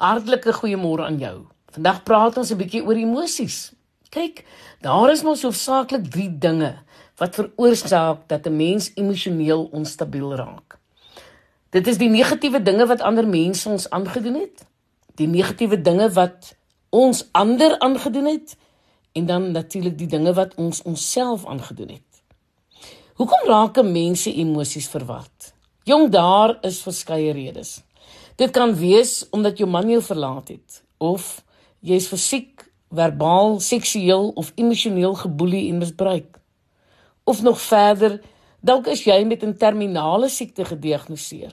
Hartlike 0.00 0.52
goeiemôre 0.56 1.04
aan 1.04 1.18
jou. 1.20 1.44
Vandag 1.76 2.02
praat 2.08 2.38
ons 2.40 2.50
'n 2.50 2.56
bietjie 2.56 2.80
oor 2.82 2.96
emosies. 2.96 3.72
Kyk, 4.08 4.44
daar 4.80 5.10
is 5.10 5.22
mos 5.22 5.42
hoofsaaklik 5.42 6.10
3 6.10 6.38
dinge 6.38 6.78
wat 7.18 7.34
veroorsaak 7.34 8.28
dat 8.28 8.46
'n 8.46 8.56
mens 8.56 8.90
emosioneel 8.94 9.68
onstabiel 9.72 10.34
raak. 10.34 10.78
Dit 11.70 11.86
is 11.86 11.98
die 11.98 12.08
negatiewe 12.08 12.62
dinge 12.62 12.86
wat 12.86 13.00
ander 13.00 13.28
mense 13.28 13.68
ons 13.68 13.90
aangedoen 13.90 14.34
het, 14.34 14.66
die 15.14 15.28
negatiewe 15.28 15.80
dinge 15.80 16.10
wat 16.10 16.56
ons 16.90 17.28
ander 17.32 17.78
aangedoen 17.78 18.26
het 18.26 18.56
en 19.12 19.26
dan 19.26 19.52
natuurlik 19.52 19.98
die 19.98 20.06
dinge 20.06 20.32
wat 20.32 20.54
ons 20.54 20.82
onsself 20.82 21.46
aangedoen 21.46 21.88
het. 21.88 22.10
Hoekom 23.14 23.46
raak 23.46 23.82
mense 23.82 24.34
emosies 24.34 24.88
verward? 24.88 25.52
Jong, 25.84 26.10
daar 26.10 26.58
is 26.62 26.82
verskeie 26.82 27.32
redes. 27.32 27.82
Dit 28.40 28.54
kan 28.56 28.72
wees 28.74 29.26
omdat 29.36 29.58
jou 29.60 29.68
man 29.68 29.88
jou 29.92 30.00
verlaat 30.02 30.48
het 30.48 30.80
of 30.96 31.42
jy 31.84 31.98
is 32.00 32.08
fisiek, 32.08 32.62
verbaal, 32.92 33.58
seksueel 33.60 34.30
of 34.40 34.52
emosioneel 34.56 35.14
geboelie 35.14 35.66
en 35.68 35.80
misbruik. 35.80 36.38
Of 37.24 37.42
nog 37.44 37.60
verder, 37.60 38.18
dalk 38.64 38.88
is 38.92 39.04
jy 39.04 39.18
met 39.24 39.44
'n 39.44 39.56
terminale 39.56 40.28
siekte 40.28 40.64
gediagnoseer. 40.64 41.52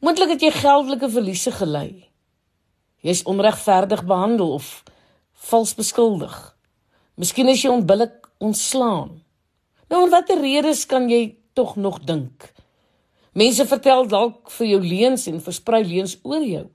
Moontlik 0.00 0.28
het 0.28 0.42
jy 0.42 0.50
geldelike 0.50 1.10
verliese 1.10 1.52
gely. 1.52 2.08
Jy's 3.02 3.22
onregverdig 3.22 4.04
behandel 4.04 4.52
of 4.52 4.82
vals 5.32 5.74
beskuldig. 5.74 6.56
Miskien 7.14 7.48
is 7.48 7.62
jy 7.62 7.70
onbillik 7.70 8.30
ontslaan. 8.38 9.22
Nou 9.88 10.04
om 10.04 10.10
watter 10.10 10.40
redes 10.40 10.86
kan 10.86 11.10
jy 11.10 11.36
tog 11.52 11.76
nog 11.76 11.98
dink? 12.00 12.52
Mense 13.32 13.64
vertel 13.64 14.04
dalk 14.12 14.50
vir 14.52 14.66
jou 14.74 14.80
leuns 14.84 15.22
en 15.30 15.38
versprei 15.40 15.80
leuns 15.88 16.18
oor 16.22 16.42
jou. 16.44 16.66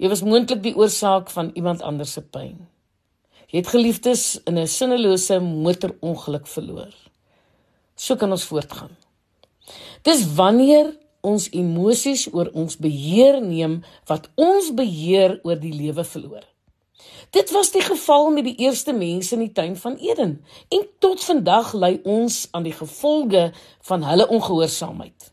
Jy 0.00 0.08
was 0.12 0.22
moontlik 0.24 0.60
die 0.64 0.74
oorsaak 0.76 1.30
van 1.32 1.50
iemand 1.56 1.80
anders 1.84 2.12
se 2.16 2.20
pyn. 2.20 2.58
Jy 3.48 3.62
het 3.62 3.72
geliefdes 3.72 4.40
in 4.44 4.58
'n 4.58 4.66
sinnelose 4.66 5.40
motorongeluk 5.40 6.46
verloor. 6.46 6.92
So 7.96 8.16
kan 8.16 8.30
ons 8.30 8.44
voortgaan. 8.44 8.96
Dis 10.02 10.34
wanneer 10.34 10.96
ons 11.20 11.48
emosies 11.50 12.28
oor 12.32 12.50
ons 12.52 12.76
beheer 12.76 13.40
neem 13.40 13.82
wat 14.06 14.28
ons 14.34 14.74
beheer 14.74 15.40
oor 15.42 15.56
die 15.60 15.72
lewe 15.72 16.04
verloor. 16.04 16.44
Dit 17.30 17.50
was 17.50 17.70
die 17.70 17.82
geval 17.82 18.30
met 18.30 18.44
die 18.44 18.56
eerste 18.56 18.92
mense 18.92 19.34
in 19.34 19.40
die 19.40 19.52
tuin 19.52 19.76
van 19.76 19.96
Eden 19.96 20.44
en 20.68 20.86
tot 20.98 21.24
vandag 21.24 21.72
ly 21.72 22.00
ons 22.04 22.48
aan 22.50 22.62
die 22.62 22.76
gevolge 22.76 23.52
van 23.80 24.02
hulle 24.02 24.28
ongehoorsaamheid. 24.28 25.32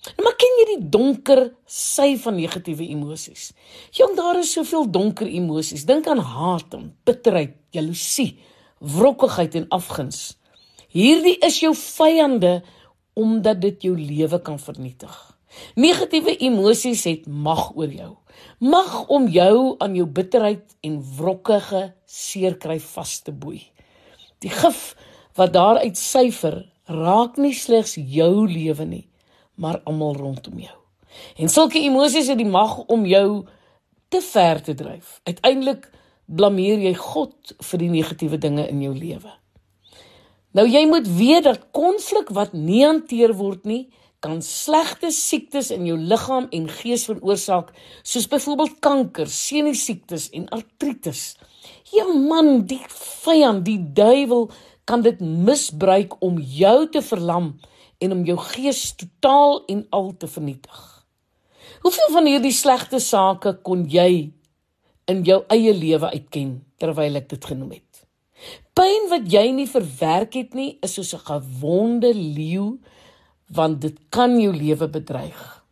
Nou 0.00 0.24
maar 0.24 0.36
ken 0.40 0.58
jy 0.60 0.66
die 0.70 0.84
donker 0.92 1.42
sy 1.68 2.14
van 2.22 2.38
negatiewe 2.40 2.86
emosies? 2.88 3.50
Jong, 3.96 4.14
daar 4.16 4.38
is 4.40 4.52
soveel 4.56 4.86
donker 4.88 5.28
emosies. 5.28 5.84
Dink 5.88 6.08
aan 6.08 6.22
haat, 6.24 6.72
bitterheid, 7.04 7.58
jaloesie, 7.76 8.38
wrokkigheid 8.80 9.58
en 9.60 9.66
afguns. 9.76 10.38
Hierdie 10.90 11.36
is 11.44 11.60
jou 11.60 11.74
vyande 11.76 12.60
omdat 13.20 13.60
dit 13.60 13.90
jou 13.90 13.92
lewe 13.98 14.40
kan 14.42 14.56
vernietig. 14.58 15.12
Negatiewe 15.76 16.36
emosies 16.46 17.04
het 17.04 17.26
mag 17.26 17.70
oor 17.76 17.92
jou. 17.92 18.14
Mag 18.62 19.04
om 19.12 19.28
jou 19.28 19.76
aan 19.82 19.98
jou 19.98 20.06
bitterheid 20.08 20.64
en 20.86 20.96
wrokkige 21.18 21.90
seerkry 22.08 22.78
vas 22.80 23.18
te 23.26 23.34
boei. 23.34 23.60
Die 24.40 24.52
gif 24.52 24.94
wat 25.36 25.52
daaruit 25.54 25.98
syfer, 25.98 26.62
raak 26.88 27.36
nie 27.36 27.54
slegs 27.54 27.98
jou 27.98 28.46
lewe 28.48 28.86
nie, 28.86 29.04
maar 29.60 29.80
almal 29.84 30.16
rondom 30.16 30.58
jou. 30.58 30.76
En 31.36 31.50
sulke 31.52 31.80
emosies 31.82 32.30
het 32.32 32.38
die 32.40 32.48
mag 32.48 32.78
om 32.88 33.04
jou 33.06 33.44
te 34.08 34.20
ver 34.24 34.62
te 34.64 34.74
dryf. 34.74 35.18
Uiteindelik 35.28 35.90
blameer 36.24 36.80
jy 36.80 36.94
God 36.96 37.54
vir 37.70 37.82
die 37.82 37.90
negatiewe 37.92 38.38
dinge 38.40 38.66
in 38.70 38.82
jou 38.82 38.94
lewe. 38.96 39.32
Nou 40.56 40.66
jy 40.66 40.82
moet 40.90 41.06
weet 41.06 41.46
dat 41.46 41.68
konflik 41.76 42.30
wat 42.34 42.54
nie 42.56 42.82
hanteer 42.86 43.34
word 43.38 43.66
nie, 43.68 43.84
kan 44.20 44.42
slegte 44.44 45.08
siektes 45.14 45.70
in 45.72 45.86
jou 45.88 45.96
liggaam 45.96 46.48
en 46.52 46.66
gees 46.68 47.06
veroorsaak, 47.08 47.70
soos 48.04 48.26
byvoorbeeld 48.28 48.80
kanker, 48.84 49.30
senusiektes 49.32 50.28
en 50.36 50.48
artritis. 50.52 51.38
Ja 51.94 52.04
man, 52.12 52.66
die 52.68 52.82
vyand, 52.90 53.64
die 53.64 53.78
duiwel 53.80 54.50
kan 54.84 55.04
dit 55.06 55.20
misbruik 55.20 56.18
om 56.24 56.36
jou 56.40 56.88
te 56.92 57.02
verlam 57.04 57.54
en 58.00 58.12
om 58.16 58.24
jou 58.24 58.36
gees 58.50 58.94
totaal 58.96 59.62
en 59.68 59.84
al 59.90 60.14
te 60.16 60.28
vernietig. 60.28 60.80
Hoeveel 61.80 62.10
van 62.12 62.26
hierdie 62.28 62.52
slegte 62.52 63.00
sake 63.00 63.54
kon 63.64 63.86
jy 63.88 64.32
in 65.10 65.22
jou 65.24 65.40
eie 65.52 65.72
lewe 65.76 66.10
uitken 66.12 66.58
terwyl 66.80 67.20
ek 67.20 67.28
dit 67.32 67.44
genoem 67.52 67.76
het? 67.78 68.02
Pyn 68.76 69.08
wat 69.10 69.26
jy 69.28 69.46
nie 69.52 69.68
verwerk 69.68 70.36
het 70.38 70.54
nie, 70.56 70.78
is 70.84 70.94
soos 70.96 71.14
'n 71.14 71.24
gewonde 71.28 72.12
leeu 72.14 72.78
want 73.50 73.80
dit 73.80 73.96
kan 74.10 74.40
jou 74.40 74.52
lewe 74.54 74.88
bedreig. 74.88 75.64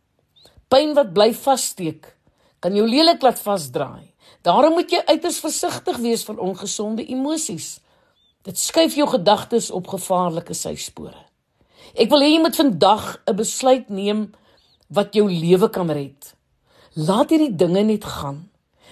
Pyn 0.67 0.93
wat 0.93 1.13
bly 1.13 1.33
vassteek, 1.33 2.15
kan 2.59 2.75
jou 2.75 2.87
lelik 2.87 3.21
laat 3.21 3.39
vasdraai. 3.39 4.13
Daarom 4.41 4.73
moet 4.73 4.91
jy 4.91 5.01
uiters 5.05 5.39
versigtig 5.39 5.97
wees 5.97 6.23
vir 6.23 6.37
ongesonde 6.37 7.05
emosies. 7.05 7.79
Dit 8.43 8.57
skuif 8.57 8.95
jou 8.95 9.07
gedagtes 9.07 9.71
op 9.71 9.87
gevaarlike 9.87 10.53
syspore. 10.53 11.28
Ek 11.95 12.09
wil 12.11 12.21
hê 12.21 12.33
jy 12.35 12.41
moet 12.41 12.55
vandag 12.55 13.21
'n 13.27 13.35
besluit 13.35 13.89
neem 13.89 14.31
wat 14.89 15.13
jou 15.13 15.29
lewe 15.29 15.69
kan 15.69 15.89
red. 15.89 16.33
Laat 16.95 17.29
hierdie 17.29 17.55
dinge 17.55 17.83
net 17.83 18.03
gaan. 18.03 18.49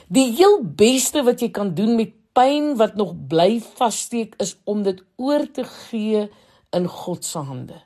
Die 0.07 0.31
heel 0.31 0.63
beste 0.63 1.23
wat 1.23 1.41
jy 1.41 1.49
kan 1.49 1.73
doen 1.75 1.95
met 1.95 2.13
pyn 2.33 2.77
wat 2.77 2.95
nog 2.95 3.15
bly 3.27 3.59
vassteek 3.59 4.35
is 4.39 4.55
om 4.63 4.83
dit 4.83 5.01
oor 5.17 5.51
te 5.51 5.63
gee 5.63 6.29
in 6.71 6.87
God 6.87 7.25
se 7.25 7.39
hande. 7.39 7.81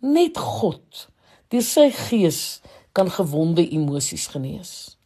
Net 0.00 0.38
God, 0.38 1.08
deur 1.50 1.62
sy 1.62 1.90
gees, 1.90 2.62
kan 2.92 3.10
gewonde 3.10 3.64
emosies 3.70 4.26
genees. 4.32 4.96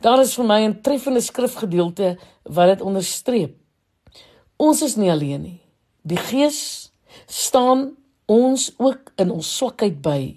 Daar 0.00 0.20
is 0.22 0.34
vir 0.38 0.44
my 0.44 0.60
'n 0.64 0.80
treffende 0.82 1.20
skrifgedeelte 1.20 2.16
wat 2.44 2.68
dit 2.68 2.80
onderstreep. 2.80 3.56
Ons 4.56 4.82
is 4.82 4.96
nie 4.96 5.10
alleen 5.10 5.42
nie. 5.42 5.60
Die 6.02 6.16
Gees 6.16 6.92
staan 7.26 7.96
ons 8.26 8.70
ook 8.78 9.12
in 9.20 9.30
ons 9.30 9.56
swakheid 9.56 10.00
by. 10.02 10.36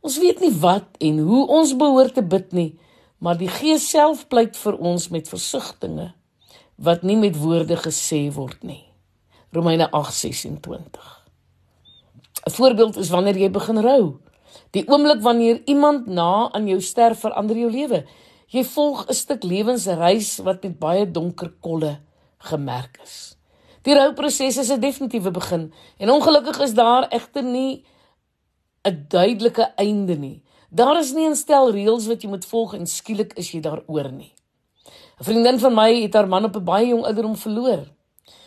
Ons 0.00 0.18
weet 0.22 0.40
nie 0.40 0.52
wat 0.62 0.98
en 1.02 1.18
hoe 1.18 1.46
ons 1.46 1.74
behoort 1.76 2.14
te 2.14 2.22
bid 2.22 2.52
nie, 2.52 2.70
maar 3.18 3.38
die 3.38 3.50
Gees 3.50 3.88
self 3.90 4.26
pleit 4.28 4.56
vir 4.56 4.76
ons 4.78 5.08
met 5.10 5.28
versigtings 5.28 6.12
wat 6.76 7.02
nie 7.02 7.16
met 7.16 7.36
woorde 7.40 7.76
gesê 7.80 8.26
word 8.32 8.62
nie. 8.62 8.84
Romeine 9.52 9.88
8:26. 9.90 11.00
'n 12.46 12.50
Voorbeeld 12.50 12.96
is 12.96 13.10
wanneer 13.10 13.36
jy 13.36 13.50
begin 13.50 13.80
rou. 13.80 14.20
Die 14.70 14.84
oomblik 14.88 15.22
wanneer 15.22 15.62
iemand 15.64 16.06
na 16.06 16.52
aan 16.52 16.68
jou 16.68 16.80
sterf 16.80 17.20
verander 17.24 17.56
jou 17.56 17.70
lewe. 17.70 18.04
Jy 18.46 18.64
volg 18.64 19.08
'n 19.08 19.14
stuk 19.14 19.42
lewensreis 19.42 20.38
wat 20.38 20.62
met 20.62 20.78
baie 20.78 21.10
donker 21.10 21.50
kolle 21.60 21.98
gemerk 22.38 23.00
is. 23.02 23.36
Die 23.86 23.94
rouproses 23.94 24.56
is 24.58 24.70
'n 24.70 24.80
definitiewe 24.80 25.30
begin 25.30 25.72
en 25.98 26.10
ongelukkig 26.10 26.58
is 26.60 26.74
daar 26.74 27.06
egter 27.08 27.42
nie 27.42 27.84
'n 28.82 29.06
duidelike 29.08 29.72
einde 29.76 30.16
nie. 30.16 30.42
Daar 30.70 30.98
is 30.98 31.12
nie 31.12 31.28
'n 31.28 31.36
stel 31.36 31.72
reëls 31.72 32.06
wat 32.06 32.22
jy 32.22 32.28
moet 32.28 32.46
volg 32.46 32.74
en 32.74 32.86
skielik 32.86 33.32
is 33.32 33.52
jy 33.52 33.60
daaroor 33.60 34.12
nie. 34.12 34.32
'n 35.20 35.24
Vriendin 35.24 35.58
van 35.58 35.74
my 35.74 36.02
het 36.02 36.14
haar 36.14 36.28
man 36.28 36.44
op 36.44 36.56
'n 36.56 36.64
baie 36.64 36.88
jong 36.88 37.04
ouderdom 37.04 37.36
verloor. 37.36 37.86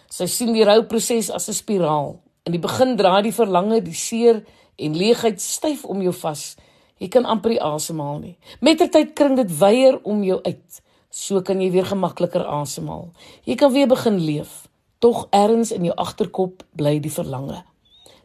Sy 0.09 0.25
sien 0.25 0.53
die 0.53 0.63
rouproses 0.63 1.31
as 1.31 1.47
'n 1.47 1.53
spiraal. 1.53 2.21
In 2.43 2.51
die 2.51 2.61
begin 2.61 2.95
draai 2.95 3.21
die 3.21 3.33
verlange, 3.33 3.81
die 3.81 3.93
seer 3.93 4.43
en 4.75 4.97
leegheid 4.97 5.41
styf 5.41 5.85
om 5.85 6.01
jou 6.01 6.13
vas. 6.13 6.55
Jy 6.97 7.07
kan 7.07 7.25
amper 7.25 7.49
nie 7.49 7.61
asemhaal 7.61 8.19
nie. 8.19 8.37
Mettertyd 8.59 9.13
kring 9.13 9.35
dit 9.35 9.57
weier 9.57 9.99
om 10.03 10.23
jou 10.23 10.41
uit. 10.43 10.81
So 11.09 11.41
kan 11.41 11.61
jy 11.61 11.71
weer 11.71 11.85
gemakliker 11.85 12.45
asemhaal. 12.45 13.13
Jy 13.43 13.55
kan 13.55 13.71
weer 13.71 13.87
begin 13.87 14.19
leef. 14.19 14.68
Tog 14.99 15.27
ergens 15.29 15.71
in 15.71 15.85
jou 15.87 15.95
agterkop 15.95 16.63
bly 16.75 16.97
die 16.99 17.11
verlange. 17.11 17.61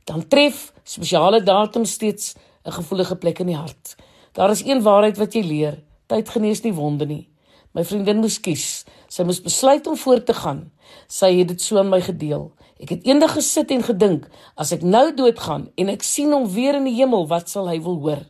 Dan 0.04 0.26
tref 0.28 0.72
spesiale 0.82 1.42
datums 1.42 1.92
steeds 1.92 2.34
'n 2.64 2.72
gevoelige 2.72 3.16
plek 3.16 3.38
in 3.38 3.46
die 3.46 3.56
hart. 3.56 3.96
Daar 4.32 4.50
is 4.50 4.64
een 4.64 4.82
waarheid 4.82 5.16
wat 5.16 5.32
jy 5.34 5.42
leer: 5.42 5.82
tyd 6.06 6.28
genees 6.28 6.62
nie 6.62 6.74
wonde 6.74 7.06
nie. 7.06 7.28
My 7.72 7.84
vriendin 7.84 8.20
moes 8.22 8.40
kies. 8.40 8.84
Sy 9.08 9.22
moes 9.22 9.42
besluit 9.42 9.86
om 9.86 9.96
voort 9.96 10.26
te 10.26 10.34
gaan. 10.34 10.70
Sy 11.08 11.38
het 11.38 11.48
dit 11.48 11.60
so 11.60 11.78
aan 11.78 11.88
my 11.88 12.00
gedeel. 12.00 12.52
Ek 12.78 12.88
het 12.88 13.06
eendag 13.06 13.32
gesit 13.32 13.70
en 13.70 13.82
gedink, 13.82 14.28
as 14.56 14.72
ek 14.72 14.82
nou 14.82 15.14
doodgaan 15.14 15.68
en 15.74 15.88
ek 15.88 16.02
sien 16.02 16.32
hom 16.32 16.46
weer 16.50 16.74
in 16.74 16.84
die 16.84 16.94
hemel, 16.94 17.26
wat 17.26 17.48
sal 17.48 17.68
hy 17.68 17.80
wil 17.82 17.98
hoor? 18.02 18.22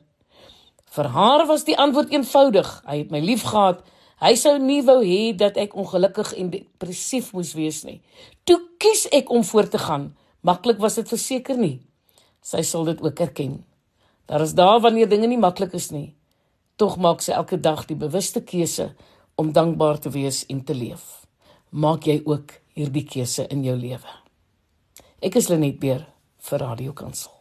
Vir 0.95 1.11
haar 1.11 1.47
was 1.47 1.65
die 1.65 1.77
antwoord 1.77 2.13
eenvoudig. 2.15 2.69
Hy 2.87 2.99
het 2.99 3.11
my 3.11 3.21
liefgehad. 3.21 3.83
Hy 4.25 4.33
sou 4.41 4.55
nie 4.57 4.81
wou 4.87 5.03
hê 5.05 5.35
dat 5.37 5.59
ek 5.61 5.75
ongelukkig 5.77 6.31
en 6.41 6.49
depressief 6.49 7.35
moes 7.37 7.51
wees 7.53 7.83
nie. 7.85 7.99
Toe 8.49 8.57
kies 8.81 9.05
ek 9.13 9.29
om 9.29 9.45
voort 9.45 9.75
te 9.75 9.81
gaan. 9.83 10.15
Maklik 10.41 10.81
was 10.81 10.97
dit 10.97 11.11
verseker 11.13 11.61
nie. 11.61 11.83
Sy 12.41 12.63
sal 12.65 12.89
dit 12.89 13.03
ook 13.05 13.21
erken. 13.21 13.59
Daar 14.25 14.47
is 14.47 14.57
dae 14.57 14.81
wanneer 14.81 15.11
dinge 15.13 15.29
nie 15.29 15.41
maklik 15.41 15.77
is 15.77 15.91
nie. 15.93 16.15
Tog 16.81 16.97
maak 16.97 17.21
sy 17.21 17.37
elke 17.37 17.61
dag 17.61 17.85
die 17.91 18.01
bewuste 18.01 18.41
keuse 18.41 18.95
om 19.37 19.53
dankbaar 19.53 20.01
te 20.01 20.15
wees 20.17 20.45
en 20.49 20.65
te 20.65 20.73
leef. 20.73 21.05
Maak 21.69 22.09
jy 22.09 22.23
ook 22.25 22.57
hierdie 22.79 23.05
keuse 23.05 23.45
in 23.53 23.65
jou 23.67 23.77
lewe. 23.77 24.19
Ek 25.21 25.37
is 25.37 25.53
Lenet 25.53 25.81
Beer 25.85 26.09
vir 26.49 26.65
Radio 26.65 26.97
Kansel. 26.97 27.35